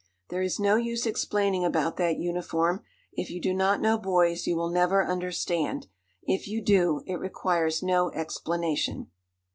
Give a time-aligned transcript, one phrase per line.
[0.29, 2.81] There is no use explaining about that uniform.
[3.13, 5.85] If you do not know boys you will never understand.
[6.23, 9.11] If you do, it requires no explanation.